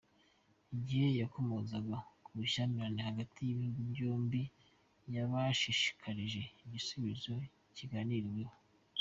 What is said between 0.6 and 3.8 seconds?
Igihe yakomozaga ku bushyamirane hagati y'ibihugu